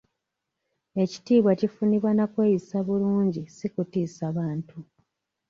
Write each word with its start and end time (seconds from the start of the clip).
Ekitiibwa 1.03 1.51
kifunibwa 1.59 2.11
na 2.17 2.25
kweyisa 2.31 2.77
bulungi 2.87 3.41
si 3.55 3.67
kutiisa 3.73 4.25
bantu. 4.37 4.77